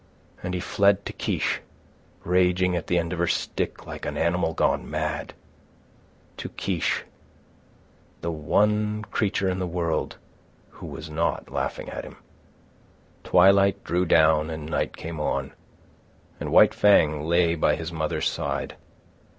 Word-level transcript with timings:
And 0.41 0.55
he 0.55 0.59
fled 0.59 1.05
to 1.05 1.13
Kiche, 1.13 1.61
raging 2.23 2.75
at 2.75 2.87
the 2.87 2.97
end 2.97 3.13
of 3.13 3.19
her 3.19 3.27
stick 3.27 3.85
like 3.85 4.03
an 4.03 4.17
animal 4.17 4.51
gone 4.55 4.89
mad—to 4.89 6.49
Kiche, 6.49 7.03
the 8.21 8.31
one 8.31 9.03
creature 9.03 9.47
in 9.47 9.59
the 9.59 9.67
world 9.67 10.17
who 10.69 10.87
was 10.87 11.11
not 11.11 11.51
laughing 11.51 11.87
at 11.87 12.03
him. 12.03 12.17
Twilight 13.23 13.83
drew 13.83 14.05
down 14.07 14.49
and 14.49 14.65
night 14.65 14.97
came 14.97 15.19
on, 15.19 15.53
and 16.39 16.51
White 16.51 16.73
Fang 16.73 17.21
lay 17.23 17.53
by 17.53 17.75
his 17.75 17.91
mother's 17.91 18.27
side. 18.27 18.77